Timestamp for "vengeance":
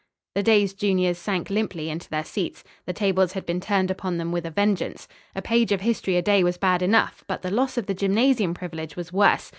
4.49-5.07